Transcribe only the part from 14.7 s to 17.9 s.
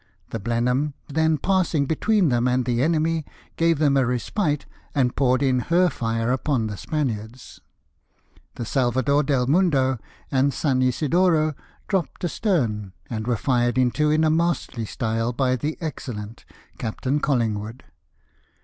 style by the Excellent, Captain Collingwood.